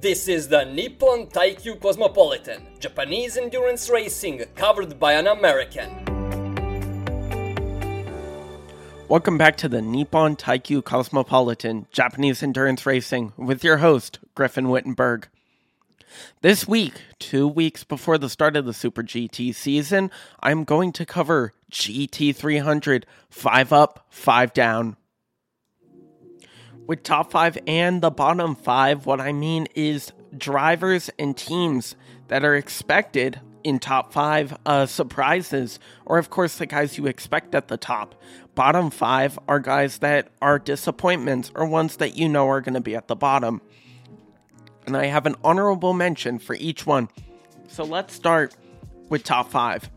[0.00, 5.90] This is the Nippon Taikyu Cosmopolitan, Japanese endurance racing covered by an American.
[9.08, 15.26] Welcome back to the Nippon Taikyu Cosmopolitan, Japanese endurance racing with your host, Griffin Wittenberg.
[16.42, 21.04] This week, two weeks before the start of the Super GT season, I'm going to
[21.04, 24.96] cover GT300 5 up, 5 down.
[26.88, 31.94] With top 5 and the bottom 5, what I mean is drivers and teams
[32.26, 37.54] that are expected in top 5 uh, surprises, or of course the guys you expect
[37.54, 38.16] at the top.
[38.56, 42.80] Bottom 5 are guys that are disappointments or ones that you know are going to
[42.80, 43.60] be at the bottom
[44.88, 47.10] and I have an honorable mention for each one.
[47.68, 48.56] So let's start
[49.10, 49.90] with top five.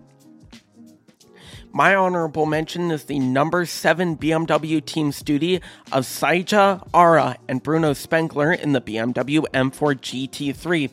[1.73, 5.61] My honorable mention is the number seven BMW team Studie
[5.93, 10.91] of Seiji Ara and Bruno Spengler in the BMW M4 GT3.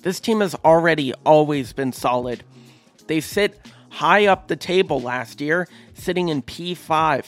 [0.00, 2.44] This team has already always been solid.
[3.08, 7.26] They sit high up the table last year, sitting in P5.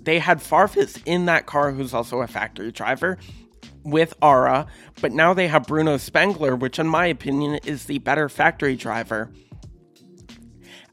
[0.00, 3.18] They had Farfus in that car, who's also a factory driver,
[3.82, 4.66] with Ara,
[5.00, 9.30] but now they have Bruno Spengler, which, in my opinion, is the better factory driver.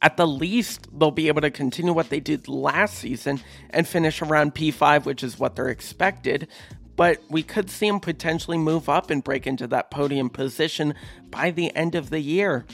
[0.01, 4.21] At the least, they'll be able to continue what they did last season and finish
[4.21, 6.47] around P5, which is what they're expected.
[6.95, 10.95] But we could see them potentially move up and break into that podium position
[11.29, 12.65] by the end of the year.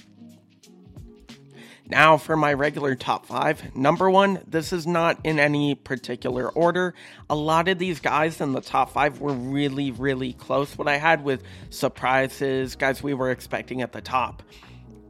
[1.90, 3.74] Now, for my regular top five.
[3.74, 6.94] Number one, this is not in any particular order.
[7.30, 10.78] A lot of these guys in the top five were really, really close.
[10.78, 14.44] What I had with surprises, guys we were expecting at the top.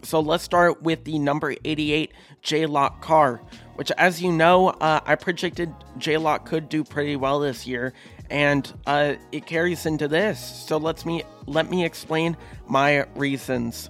[0.08, 3.41] So let's start with the number 88 JLOC car,
[3.75, 7.91] which, as you know, uh, I predicted JLOC could do pretty well this year,
[8.30, 10.39] and uh, it carries into this.
[10.39, 12.38] So let's me let me explain
[12.69, 13.89] my reasons.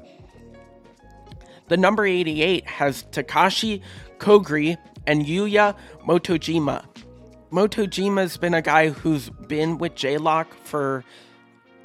[1.68, 3.84] The number 88 has Takashi
[4.18, 6.84] Kogure and Yuya Motojima.
[7.52, 11.04] Motojima's been a guy who's been with JLOC for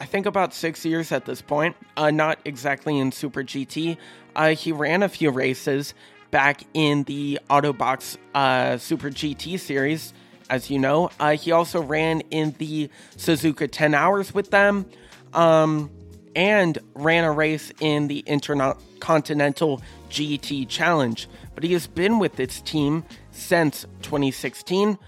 [0.03, 1.77] I think about six years at this point.
[1.97, 3.97] Uh, not exactly in Super GT.
[4.35, 5.95] Uh, he ran a few races
[6.33, 10.13] back in the Autobacs uh, Super GT series,
[10.51, 11.09] as you know.
[11.21, 14.87] Uh, he also ran in the Suzuka 10 Hours with them.
[15.35, 15.89] Um,
[16.35, 21.29] and ran a race in the Intercontinental GT Challenge.
[21.55, 24.99] But he has been with this team since 2016.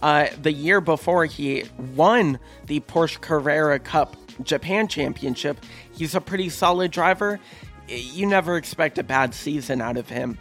[0.00, 1.64] Uh, the year before he
[1.96, 7.40] won the Porsche Carrera Cup Japan Championship, he's a pretty solid driver.
[7.88, 10.38] You never expect a bad season out of him.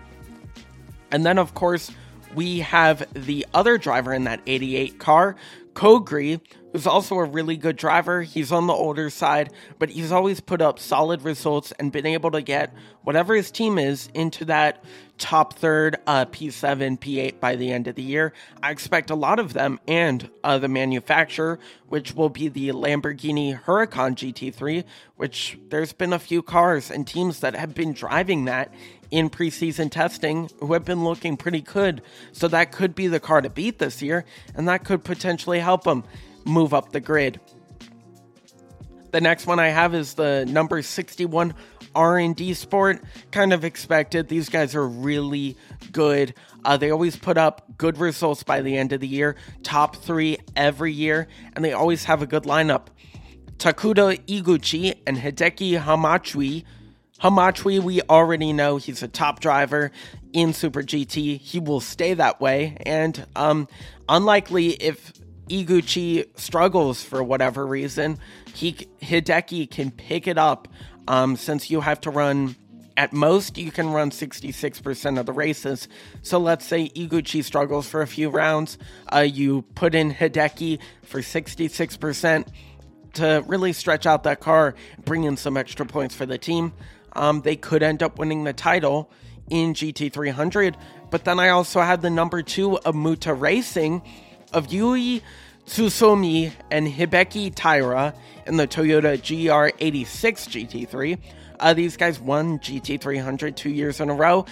[1.12, 1.92] And then, of course,
[2.34, 5.36] we have the other driver in that 88 car,
[5.74, 6.42] Kogure,
[6.74, 8.24] who's also a really good driver.
[8.24, 12.32] He's on the older side, but he's always put up solid results and been able
[12.32, 12.74] to get
[13.04, 14.84] whatever his team is into that
[15.20, 18.34] top third, uh, P7, P8 by the end of the year.
[18.62, 23.62] I expect a lot of them and uh, the manufacturer, which will be the Lamborghini
[23.64, 24.84] Huracan GT3,
[25.16, 28.74] which there's been a few cars and teams that have been driving that
[29.12, 32.02] in preseason testing who have been looking pretty good.
[32.32, 35.84] So that could be the car to beat this year, and that could potentially help
[35.84, 36.04] them
[36.46, 37.40] move up the grid.
[39.12, 41.54] The next one I have is the number 61
[41.94, 43.04] R&D Sport.
[43.32, 44.28] Kind of expected.
[44.28, 45.56] These guys are really
[45.92, 46.34] good.
[46.66, 50.38] Uh, they always put up good results by the end of the year, top three
[50.56, 52.88] every year, and they always have a good lineup.
[53.58, 56.64] Takuto Iguchi and Hideki Hamachi
[57.24, 59.92] Hamachi, we already know he's a top driver
[60.34, 61.40] in Super GT.
[61.40, 62.76] He will stay that way.
[62.86, 63.70] And um,
[64.10, 65.14] unlikely if
[65.54, 68.18] Iguchi struggles for whatever reason,
[68.54, 70.68] he Hideki can pick it up
[71.08, 72.56] um, since you have to run
[72.96, 75.88] at most you can run 66% of the races.
[76.22, 78.78] So let's say Iguchi struggles for a few rounds,
[79.12, 82.48] uh, you put in Hideki for 66%
[83.14, 84.76] to really stretch out that car,
[85.06, 86.74] bring in some extra points for the team
[87.16, 89.10] um, they could end up winning the title
[89.50, 90.76] in GT300.
[91.10, 94.02] But then I also had the number two of Muta Racing
[94.52, 95.24] of Yui
[95.66, 98.14] Tsutsumi and Hibiki Taira
[98.46, 101.20] in the Toyota GR86 GT3.
[101.60, 104.46] Uh, these guys won GT300 two years in a row.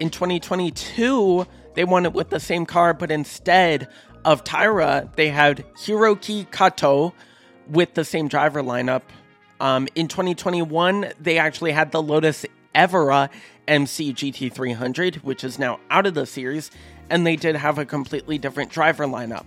[0.00, 3.88] In 2022, they won it with the same car, but instead
[4.24, 7.14] of Taira, they had Hiroki Kato
[7.68, 9.02] with the same driver lineup
[9.60, 12.44] um, in 2021, they actually had the Lotus
[12.74, 13.30] Evora
[13.66, 16.70] MC GT300, which is now out of the series,
[17.08, 19.46] and they did have a completely different driver lineup.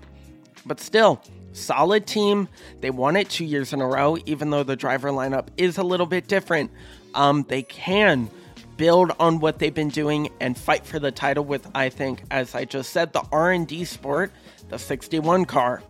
[0.65, 1.21] But still,
[1.53, 2.47] solid team.
[2.81, 5.83] They won it two years in a row, even though the driver lineup is a
[5.83, 6.71] little bit different.
[7.13, 8.29] Um, they can
[8.77, 12.55] build on what they've been doing and fight for the title with, I think, as
[12.55, 14.31] I just said, the R&D Sport,
[14.69, 15.83] the 61 car.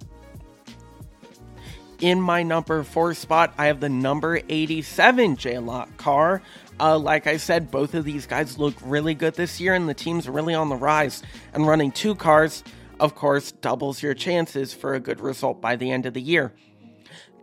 [2.00, 6.42] In my number four spot, I have the number 87 JLOC car.
[6.80, 9.94] Uh, like I said, both of these guys look really good this year, and the
[9.94, 11.22] team's really on the rise.
[11.54, 12.64] And running two cars,
[13.00, 16.54] of course, doubles your chances for a good result by the end of the year.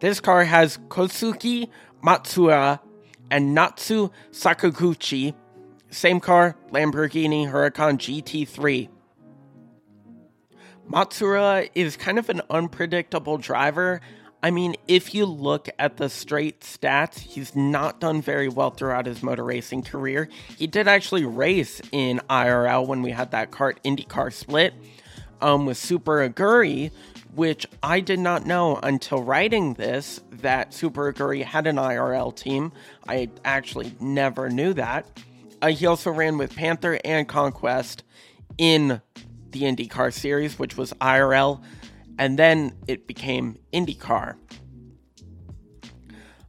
[0.01, 1.69] This car has Kosuke
[2.03, 2.81] Matsuura
[3.31, 5.35] and Natsu Sakaguchi.
[5.91, 8.89] Same car, Lamborghini Huracan GT3.
[10.91, 14.01] Matsuura is kind of an unpredictable driver.
[14.43, 19.07] I mean, if you look at the straight stats, he's not done very well throughout
[19.07, 20.29] his motor racing career.
[20.57, 24.75] He did actually race in IRL when we had that CART IndyCar split
[25.41, 26.91] um, with Super Aguri,
[27.35, 32.73] which I did not know until writing this that Super Aguri had an IRL team.
[33.09, 35.07] I actually never knew that.
[35.63, 38.03] Uh, he also ran with Panther and Conquest
[38.59, 39.01] in
[39.51, 41.63] the IndyCar series, which was IRL,
[42.19, 44.37] and then it became IndyCar.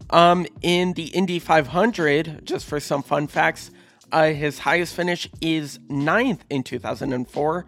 [0.09, 3.71] Um, in the Indy 500, just for some fun facts,
[4.11, 7.65] uh, his highest finish is ninth in 2004,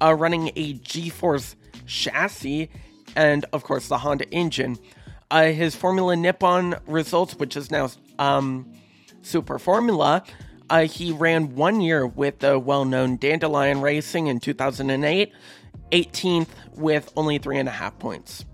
[0.00, 1.56] uh, running a G Force
[1.86, 2.70] chassis,
[3.16, 4.78] and of course the Honda engine.
[5.30, 7.88] Uh, his Formula Nippon results, which is now
[8.18, 8.72] um,
[9.22, 10.24] Super Formula,
[10.68, 15.32] uh, he ran one year with the well known Dandelion Racing in 2008,
[15.90, 18.44] 18th with only three and a half points.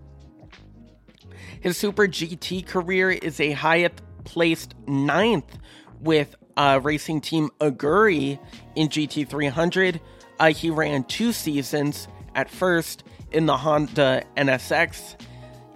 [1.60, 5.58] His Super GT career is a highest placed ninth
[6.00, 8.38] with uh, racing team Aguri
[8.74, 10.00] in GT300.
[10.38, 15.16] Uh, he ran two seasons at first in the Honda NSX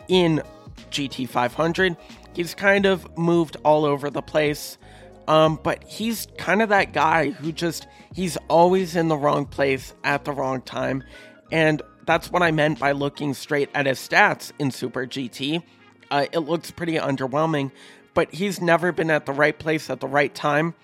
[0.08, 0.42] in
[0.90, 1.96] GT500.
[2.34, 4.78] He's kind of moved all over the place,
[5.26, 9.94] um, but he's kind of that guy who just, he's always in the wrong place
[10.04, 11.02] at the wrong time.
[11.50, 15.62] And that's what I meant by looking straight at his stats in Super GT.
[16.10, 17.70] Uh, it looks pretty underwhelming,
[18.14, 20.74] but he's never been at the right place at the right time.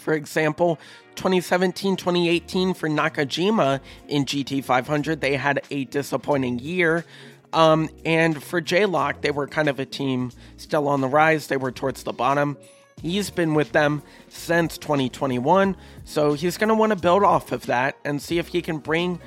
[0.00, 0.78] For example,
[1.16, 7.04] 2017 2018 for Nakajima in GT500, they had a disappointing year.
[7.52, 11.56] Um, and for JLOC, they were kind of a team still on the rise, they
[11.56, 12.56] were towards the bottom.
[13.02, 17.66] He's been with them since 2021, so he's going to want to build off of
[17.66, 19.18] that and see if he can bring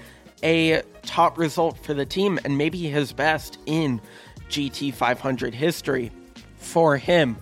[0.44, 4.00] a top result for the team and maybe his best in
[4.50, 6.12] GT500 history
[6.58, 7.38] for him.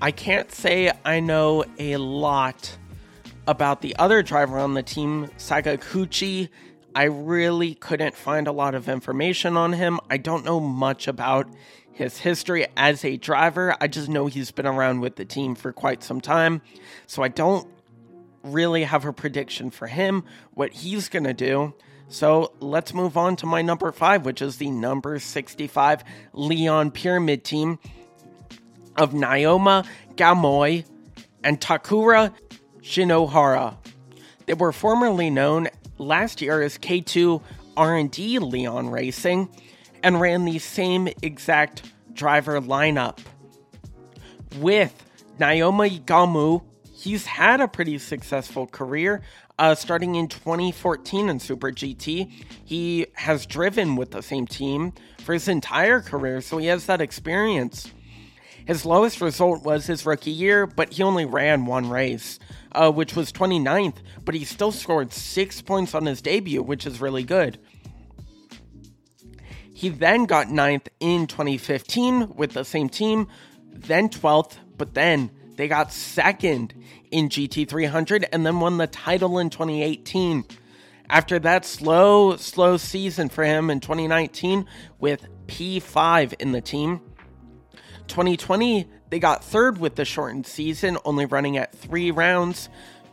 [0.00, 2.78] I can't say I know a lot
[3.48, 6.50] about the other driver on the team, Sakaguchi.
[6.94, 9.98] I really couldn't find a lot of information on him.
[10.08, 11.48] I don't know much about
[11.90, 13.74] his history as a driver.
[13.80, 16.62] I just know he's been around with the team for quite some time.
[17.08, 17.66] So I don't
[18.44, 20.22] really have a prediction for him,
[20.54, 21.74] what he's going to do.
[22.06, 27.42] So let's move on to my number five, which is the number 65 Leon Pyramid
[27.42, 27.80] team
[28.98, 29.86] of Naoya
[30.16, 30.84] Gamou
[31.42, 32.34] and Takuro
[32.82, 33.76] Shinohara.
[34.46, 35.68] They were formerly known
[35.98, 37.40] last year as K2
[37.76, 39.48] R&D Leon Racing
[40.02, 43.18] and ran the same exact driver lineup.
[44.56, 44.92] With
[45.38, 49.22] Naoma Gamu, he's had a pretty successful career.
[49.58, 52.30] Uh, starting in 2014 in Super GT,
[52.64, 57.00] he has driven with the same team for his entire career, so he has that
[57.00, 57.92] experience.
[58.68, 62.38] His lowest result was his rookie year, but he only ran one race,
[62.72, 63.94] uh, which was 29th,
[64.26, 67.58] but he still scored six points on his debut, which is really good.
[69.72, 73.28] He then got ninth in 2015 with the same team,
[73.72, 76.74] then 12th, but then they got second
[77.10, 80.44] in GT300 and then won the title in 2018.
[81.08, 84.66] After that slow, slow season for him in 2019
[84.98, 87.00] with P5 in the team,
[88.08, 92.68] 2020, they got third with the shortened season, only running at three rounds.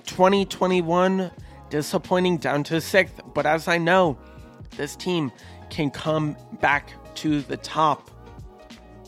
[0.05, 1.31] 2021,
[1.69, 3.19] disappointing down to sixth.
[3.33, 4.17] But as I know,
[4.77, 5.31] this team
[5.69, 8.11] can come back to the top.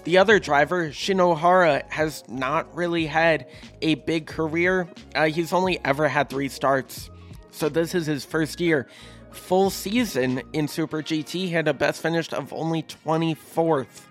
[0.03, 3.47] The other driver, Shinohara, has not really had
[3.81, 4.87] a big career.
[5.13, 7.09] Uh, he's only ever had three starts.
[7.51, 8.87] So this is his first year.
[9.31, 14.06] Full season in Super GT, he had a best finish of only 24th.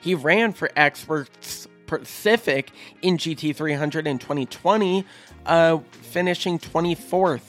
[0.00, 2.70] He ran for Experts Pacific
[3.02, 5.04] in GT300 in 2020,
[5.46, 7.42] uh, finishing 24th.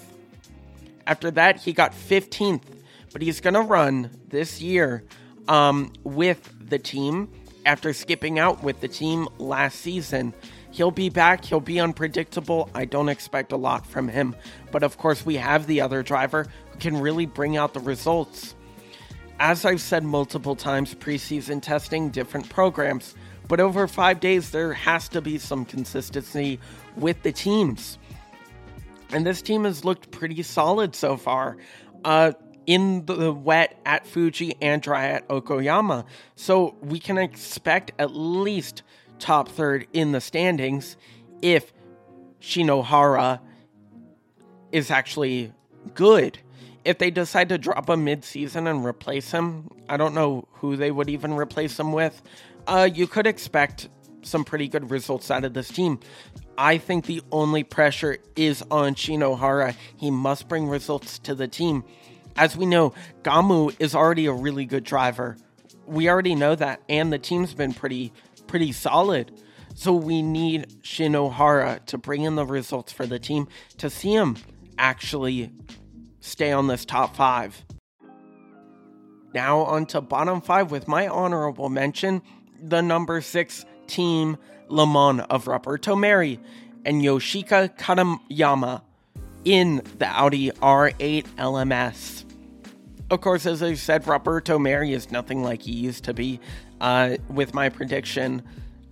[1.06, 2.62] After that, he got 15th
[3.12, 5.04] but he's going to run this year
[5.48, 7.30] um, with the team
[7.66, 10.34] after skipping out with the team last season.
[10.72, 11.44] He'll be back.
[11.46, 12.70] He'll be unpredictable.
[12.74, 14.36] I don't expect a lot from him.
[14.72, 18.56] But of course, we have the other driver who can really bring out the results.
[19.44, 23.16] As I've said multiple times, preseason testing, different programs.
[23.48, 26.60] But over five days, there has to be some consistency
[26.96, 27.98] with the teams.
[29.10, 31.58] And this team has looked pretty solid so far.
[32.06, 32.34] Uh,
[32.68, 36.06] in the wet at Fuji and dry at Okayama.
[36.36, 38.84] So we can expect at least
[39.18, 40.98] top third in the standings
[41.42, 41.74] if
[42.42, 43.40] Shinohara
[44.72, 45.52] is actually
[45.96, 46.38] good.
[46.84, 50.90] If they decide to drop him mid-season and replace him, I don't know who they
[50.90, 52.22] would even replace him with.
[52.66, 53.90] Uh, you could expect
[54.24, 56.00] some pretty good results out of this team.
[56.58, 59.76] I think the only pressure is on Shinohara.
[59.98, 61.84] He must bring results to the team.
[62.36, 65.38] As we know, Gamu is already a really good driver.
[65.86, 68.14] We already know that, and the team's been pretty
[68.48, 69.32] pretty solid.
[69.76, 73.48] So we need Shinohara to bring in the results for the team
[73.78, 74.38] to see him
[74.78, 75.52] actually
[76.22, 77.64] stay on this top five.
[79.34, 82.22] Now on to bottom five with my honorable mention,
[82.62, 84.38] the number six team
[84.70, 86.40] Le Mans of Roberto Merhi
[86.86, 88.82] and Yoshiaki Katayama
[89.44, 92.26] in the Audi R8 LMS.
[93.10, 96.40] Of course, as I said, Roberto Merhi is nothing like he used to be.
[96.80, 98.42] Uh, with my prediction,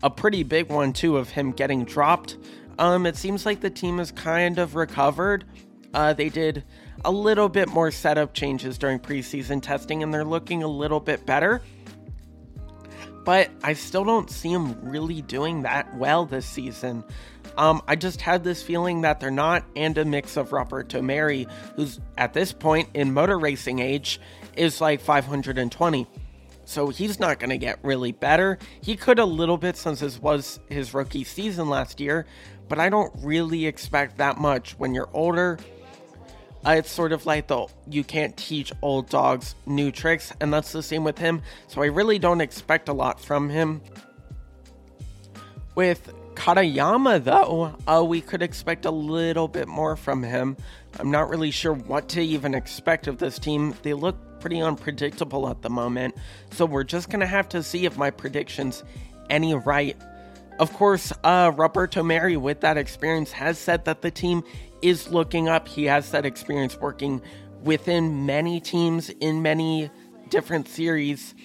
[0.04, 2.38] a pretty big one too of him getting dropped.
[2.78, 5.46] Um, it seems like the team has kind of recovered.
[5.94, 6.64] Uh, they did
[7.06, 11.26] a little bit more setup changes during preseason testing, and they're looking a little bit
[11.26, 11.62] better.
[13.26, 17.04] But I still don't see them really doing that well this season.
[17.58, 21.50] Um, I just had this feeling that they're not, and a mix of Roberto Merhi,
[21.76, 24.20] who's at this point in motor racing age
[24.56, 26.08] is like 520.
[26.66, 28.60] So he's not going to get really better.
[28.82, 32.26] He could a little bit since this was his rookie season last year,
[32.68, 35.58] but I don't really expect that much when you're older.
[36.66, 40.72] Uh, it's sort of like the you can't teach old dogs new tricks, and that's
[40.72, 41.42] the same with him.
[41.68, 43.82] So I really don't expect a lot from him.
[45.76, 50.58] With Katayama, though, uh, we could expect a little bit more from him.
[51.00, 53.74] I'm not really sure what to even expect of this team.
[53.84, 56.16] They look pretty unpredictable at the moment,
[56.52, 58.84] so we're just gonna have to see if my predictions
[59.30, 59.96] any right.
[60.60, 64.44] Of course, uh, Roberto Merhi, with that experience, has said that the team
[64.82, 65.68] is looking up.
[65.68, 67.22] He has that experience working
[67.64, 69.90] within many teams in many
[70.30, 71.36] different series,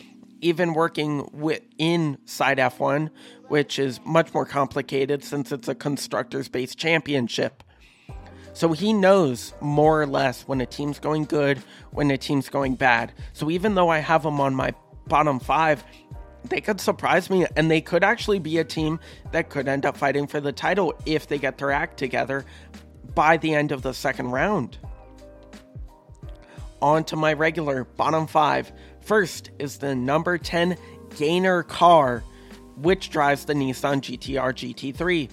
[0.41, 3.11] even working with inside F1,
[3.49, 7.63] which is much more complicated since it's a constructors based championship.
[8.53, 11.59] So he knows more or less when a team's going good,
[11.91, 13.13] when a team's going bad.
[13.33, 14.73] So even though I have him on my
[15.09, 15.83] bottom five,
[16.49, 19.01] they could surprise me and they could actually be a team
[19.33, 22.45] that could end up fighting for the title if they get their act together
[23.15, 24.79] by the end of the second round.
[26.81, 28.73] On to my regular bottom five.
[29.01, 30.77] First is the number 10
[31.17, 32.25] Gainer car,
[32.77, 35.31] which drives the Nissan GTR GT3.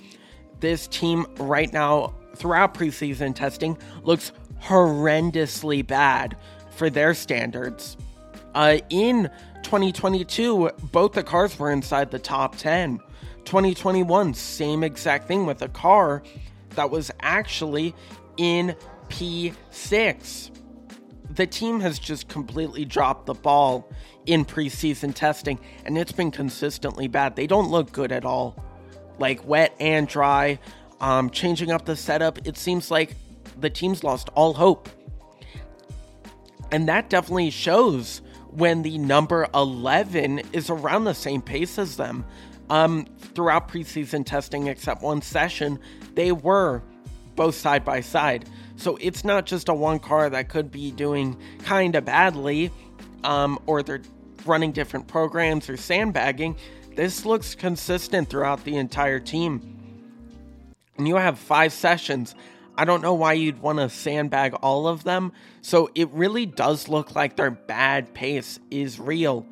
[0.60, 6.38] This team right now, throughout preseason testing, looks horrendously bad
[6.72, 7.98] for their standards.
[8.54, 9.30] Uh, in
[9.64, 13.00] 2022, both the cars were inside the top 10.
[13.46, 16.22] 2021, same exact thing with a car
[16.76, 17.96] that was actually
[18.38, 18.76] in
[19.10, 20.52] P6.
[21.30, 23.90] The team has just completely dropped the ball
[24.26, 27.36] in preseason testing, and it's been consistently bad.
[27.36, 28.56] They don't look good at all.
[29.18, 30.60] Like wet and dry,
[31.00, 33.16] um, changing up the setup, it seems like
[33.60, 34.90] the team's lost all hope.
[36.72, 42.26] And that definitely shows when the number 11 is around the same pace as them.
[42.72, 45.78] Um, throughout preseason testing, except one session,
[46.16, 46.82] they were
[47.36, 48.48] both side by side.
[48.78, 52.72] So it's not just a one car that could be doing kind of badly,
[53.26, 54.02] um, or they're
[54.46, 56.56] running different programs or sandbagging.
[56.96, 59.78] This looks consistent throughout the entire team.
[60.98, 62.36] And you have five sessions.
[62.78, 65.34] I don't know why you'd want to sandbag all of them.
[65.62, 69.46] So it really does look like their bad pace is real.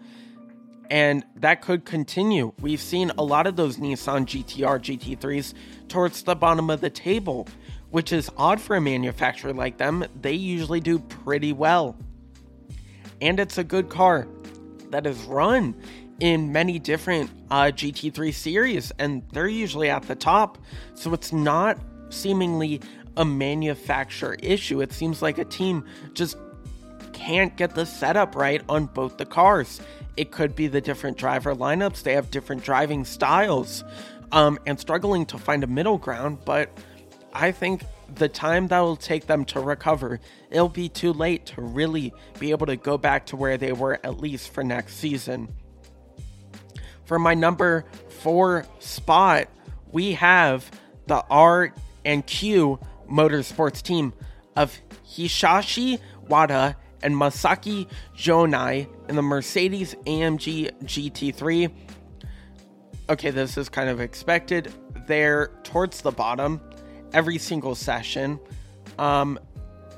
[0.90, 2.54] And that could continue.
[2.60, 5.54] We've seen a lot of those Nissan GTR GT3s
[5.88, 7.48] towards the bottom of the table,
[7.92, 10.06] which is odd for a manufacturer like them.
[10.20, 11.96] They usually do pretty well.
[13.22, 14.28] And it's a good car
[14.90, 15.76] that is run
[16.20, 20.58] in many different uh, GT3 series, and they're usually at the top.
[20.96, 21.78] So it's not
[22.10, 22.82] seemingly
[23.16, 24.82] a manufacturer issue.
[24.82, 26.38] It seems like a team just
[27.14, 29.82] can't get the setup right on both the cars.
[30.20, 33.86] It could be the different driver lineups, they have different driving styles,
[34.34, 36.40] um, and struggling to find a middle ground.
[36.44, 36.78] But
[37.32, 37.84] I think
[38.16, 42.52] the time that will take them to recover, it'll be too late to really be
[42.52, 45.56] able to go back to where they were at least for next season.
[47.06, 49.48] For my number four spot,
[49.90, 50.70] we have
[51.08, 51.74] the R
[52.04, 52.78] and Q
[53.10, 54.12] Motorsports team
[54.58, 61.72] of Hisashi Wada and Masaki Jonai in the Mercedes AMG GT3.
[63.10, 64.74] Okay, this is kind of expected.
[65.08, 66.62] They're towards the bottom
[67.14, 68.40] every single session.
[68.98, 69.40] Um,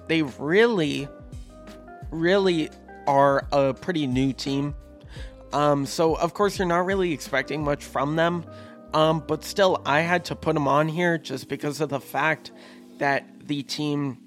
[0.08, 1.08] they really,
[2.12, 2.70] really
[3.08, 4.76] are a pretty new team.
[5.54, 8.46] Um, so, of course, you're not really expecting much from them.
[8.94, 12.52] Um, but still, I had to put them on here just because of the fact
[12.98, 14.18] that the team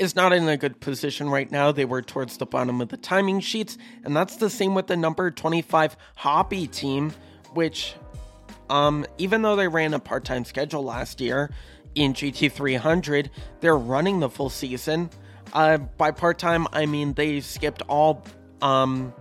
[0.00, 1.70] is not in a good position right now.
[1.72, 4.96] They were towards the bottom of the timing sheets, and that's the same with the
[4.96, 7.12] number 25 Hoppy team,
[7.52, 7.94] which,
[8.70, 11.50] um, even though they ran a part time schedule last year
[11.94, 13.28] in GT300,
[13.60, 15.10] they're running the full season.
[15.52, 18.24] Uh, by part time, I mean they skipped all,
[18.62, 19.12] um,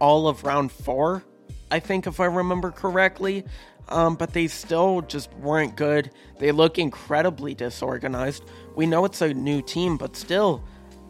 [0.00, 1.24] all of round four,
[1.70, 3.46] I think, if I remember correctly
[3.90, 6.10] um, but they still just weren't good.
[6.38, 8.44] They look incredibly disorganized.
[8.76, 10.62] We know it's a new team, but still,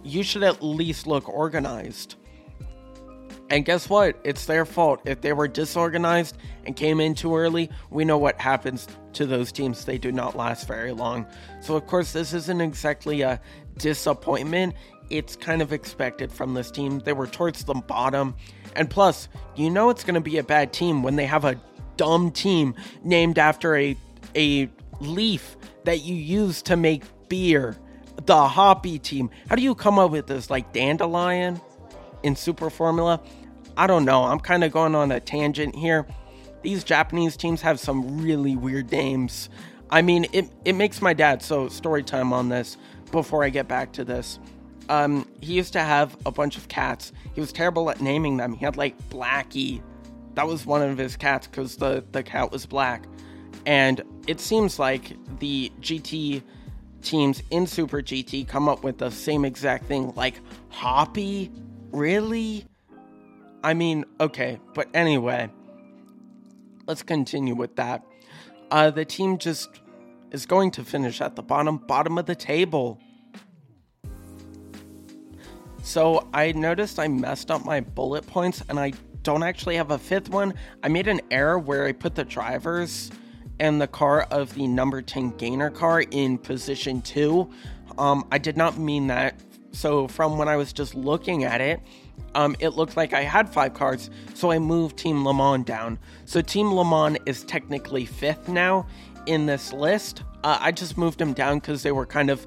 [0.03, 2.17] you should at least look organized.
[3.51, 4.17] And guess what?
[4.23, 5.01] It's their fault.
[5.05, 9.51] If they were disorganized and came in too early, we know what happens to those
[9.51, 9.85] teams.
[9.85, 11.27] They do not last very long.
[11.61, 13.41] So, of course, this isn't exactly a
[13.77, 14.75] disappointment.
[15.11, 17.01] It's kind of expected from this team.
[17.01, 18.37] They were towards the bottom.
[18.77, 21.61] And plus, you know it's going to be a bad team when they have a
[21.97, 23.97] dumb team named after a
[24.37, 24.69] a
[25.01, 27.77] leaf that you use to make beer.
[28.27, 29.31] The Hoppy team.
[29.49, 30.51] How do you come up with this?
[30.51, 31.61] Like dandelion
[32.23, 33.21] in Super Formula?
[33.77, 34.25] I don't know.
[34.25, 36.07] I'm kind of going on a tangent here.
[36.63, 39.49] These Japanese teams have some really weird names.
[39.89, 42.77] I mean, it, it makes my dad, so story time on this
[43.11, 44.39] before I get back to this.
[44.91, 47.13] Um, he used to have a bunch of cats.
[47.35, 48.53] He was terrible at naming them.
[48.53, 49.83] He had like Blackie
[50.35, 53.05] that was one of his cats because the, the cat was black.
[53.67, 56.43] And it seems like the GT
[57.03, 60.13] teams in Super GT come up with the same exact thing.
[60.15, 61.51] Like, Hoppy?
[61.91, 62.65] Really?
[63.63, 65.51] I mean, okay, but anyway,
[66.87, 68.05] let's continue with that.
[68.71, 69.69] Uh, the team just
[70.31, 72.99] is going to finish at the bottom bottom of the table.
[75.83, 79.99] So I noticed I messed up my bullet points and I don't actually have a
[79.99, 80.55] fifth one.
[80.83, 83.11] I made an error where I put the drivers
[83.59, 87.49] and the car of the number 10 gainer car in position 2.
[87.99, 89.39] Um, I did not mean that.
[89.73, 91.81] So, from when I was just looking at it,
[92.35, 95.99] um, it looked like I had five cars, so I moved Team Le Mans down.
[96.25, 98.87] So, Team Le Mans is technically fifth now
[99.27, 100.25] in this list.
[100.43, 102.47] Uh, I just moved them down because they were kind of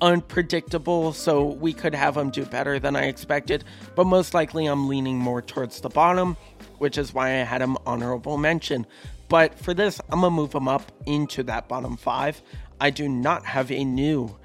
[0.00, 4.88] unpredictable, so we could have them do better than I expected, but most likely I'm
[4.88, 6.36] leaning more towards the bottom,
[6.78, 8.86] which is why I had them honorable mention.
[9.28, 12.40] But for this, I'm gonna move them up into that bottom five.
[12.80, 14.36] I do not have a new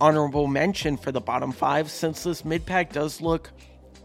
[0.00, 3.50] honorable mention for the bottom five since this mid pack does look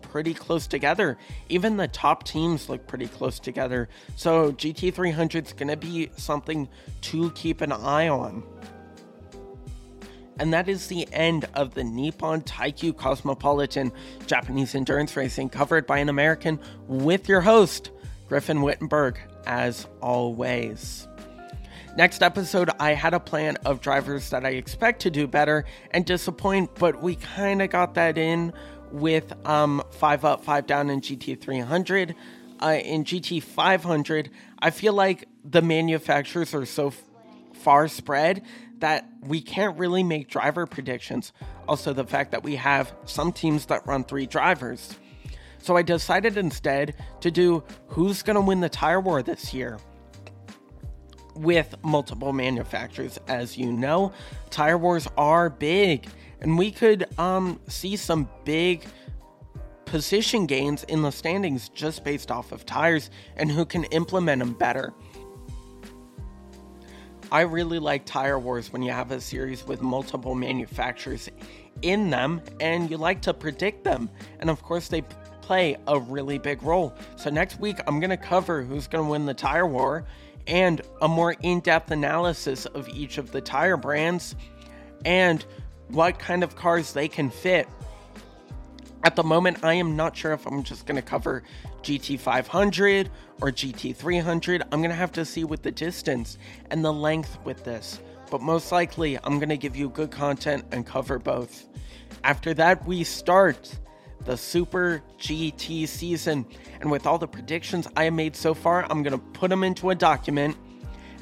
[0.01, 1.17] pretty close together.
[1.49, 3.89] Even the top teams look pretty close together.
[4.15, 6.69] So GT300 is to be something
[7.01, 8.43] to keep an eye on.
[10.39, 13.91] And that is the end of the Nippon Taikyu Cosmopolitan
[14.27, 17.91] Japanese Endurance Racing covered by an American with your host,
[18.27, 21.07] Griffin Wittenberg, as always.
[21.97, 26.05] Next episode, I had a plan of drivers that I expect to do better and
[26.05, 28.53] disappoint, but we kind of got that in
[28.91, 32.13] with um, 5 up, 5 down in GT300.
[32.61, 36.91] Uh, in GT500, I feel like the manufacturers are so
[37.57, 38.43] far spread
[38.79, 41.33] that we can't really make driver predictions.
[41.67, 44.95] Also, the fact that we have some teams that run three drivers.
[45.59, 49.79] So I decided instead to do who's going to win the tire war this year
[51.35, 53.19] with multiple manufacturers.
[53.27, 54.13] As you know,
[54.49, 56.07] tire wars are big,
[56.41, 58.85] and we could um, see some big
[59.85, 64.53] position gains in the standings just based off of tires and who can implement them
[64.53, 64.93] better.
[67.31, 71.29] I really like Tire Wars when you have a series with multiple manufacturers
[71.81, 74.09] in them and you like to predict them.
[74.39, 75.03] And of course, they
[75.41, 76.93] play a really big role.
[77.17, 80.05] So, next week, I'm going to cover who's going to win the Tire War
[80.47, 84.35] and a more in depth analysis of each of the tire brands
[85.03, 85.45] and
[85.89, 87.67] what kind of cars they can fit
[89.03, 91.43] At the moment, I am not sure if I'm just going to cover
[91.87, 93.07] GT500
[93.41, 94.61] or GT300.
[94.71, 96.37] I'm going to have to see with the distance
[96.69, 98.01] and the length with this.
[98.29, 101.65] But most likely, I'm going to give you good content and cover both.
[102.25, 103.73] After that, we start
[104.25, 106.45] the Super GT season.
[106.81, 109.63] And with all the predictions I have made so far, I'm going to put them
[109.63, 110.57] into a document.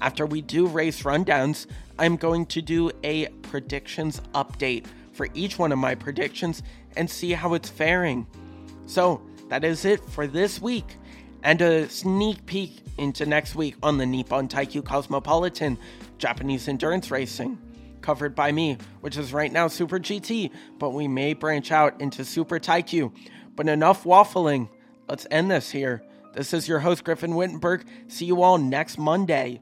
[0.01, 1.67] After we do race rundowns,
[1.99, 6.63] I'm going to do a predictions update for each one of my predictions
[6.97, 8.25] and see how it's faring.
[8.88, 10.97] So, that is it for this week.
[11.43, 15.77] And a sneak peek into next week on the Nippon Taikyu Cosmopolitan
[16.17, 17.60] Japanese Endurance Racing,
[18.01, 22.25] covered by me, which is right now Super GT, but we may branch out into
[22.25, 23.13] Super Taikyu.
[23.55, 24.69] But enough waffling.
[25.08, 26.01] Let's end this here.
[26.34, 27.86] This is your host, Griffin Wittenberg.
[28.08, 29.62] See you all next Monday.